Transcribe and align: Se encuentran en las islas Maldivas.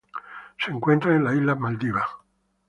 Se 0.57 0.71
encuentran 0.71 1.17
en 1.17 1.23
las 1.25 1.35
islas 1.35 1.59
Maldivas. 1.59 2.07